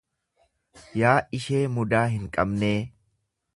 Yaa 1.01 1.19
ishee 1.41 1.61
mudaa 1.75 2.03
hin 2.17 2.27
qabnee. 2.39 2.75